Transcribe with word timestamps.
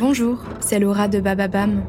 Bonjour, 0.00 0.38
c'est 0.60 0.78
Laura 0.78 1.08
de 1.08 1.20
Bababam. 1.20 1.82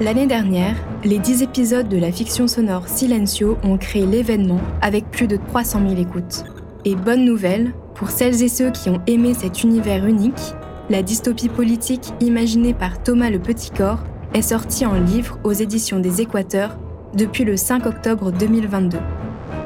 L'année 0.00 0.26
dernière, 0.26 0.74
les 1.04 1.20
10 1.20 1.44
épisodes 1.44 1.88
de 1.88 1.96
la 1.96 2.10
fiction 2.10 2.48
sonore 2.48 2.88
Silencio 2.88 3.56
ont 3.62 3.78
créé 3.78 4.04
l'événement 4.04 4.60
avec 4.82 5.08
plus 5.12 5.28
de 5.28 5.36
300 5.36 5.90
000 5.90 6.00
écoutes. 6.00 6.42
Et 6.84 6.96
bonne 6.96 7.24
nouvelle, 7.24 7.72
pour 7.94 8.10
celles 8.10 8.42
et 8.42 8.48
ceux 8.48 8.72
qui 8.72 8.90
ont 8.90 9.00
aimé 9.06 9.32
cet 9.32 9.62
univers 9.62 10.06
unique, 10.06 10.42
la 10.88 11.04
dystopie 11.04 11.48
politique 11.48 12.12
imaginée 12.18 12.74
par 12.74 13.00
Thomas 13.00 13.30
le 13.30 13.38
Petit 13.38 13.70
Corps 13.70 14.02
est 14.34 14.42
sortie 14.42 14.84
en 14.84 14.94
livre 14.94 15.38
aux 15.44 15.52
éditions 15.52 16.00
des 16.00 16.22
Équateurs 16.22 16.78
depuis 17.14 17.44
le 17.44 17.56
5 17.56 17.86
octobre 17.86 18.32
2022. 18.32 18.98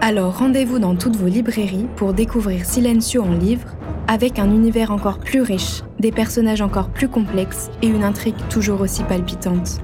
Alors 0.03 0.37
rendez-vous 0.37 0.79
dans 0.79 0.97
toutes 0.97 1.17
vos 1.17 1.29
librairies 1.29 1.87
pour 1.97 2.13
découvrir 2.13 2.67
Silencio 2.67 3.23
en 3.23 3.33
livre 3.33 3.69
avec 4.09 4.39
un 4.39 4.51
univers 4.51 4.91
encore 4.91 5.19
plus 5.19 5.43
riche, 5.43 5.83
des 5.99 6.13
personnages 6.13 6.63
encore 6.63 6.91
plus 6.91 7.09
complexes 7.09 7.71
et 7.83 7.87
une 7.87 8.05
intrigue 8.05 8.37
toujours 8.51 8.81
aussi 8.81 9.03
palpitante. 9.05 9.81